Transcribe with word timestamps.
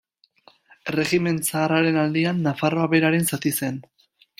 Erregimen 0.93 1.37
Zaharraren 1.49 2.01
aldian, 2.07 2.43
Nafarroa 2.49 2.91
Beherearen 2.95 3.33
zati 3.35 3.57
zen. 3.63 3.83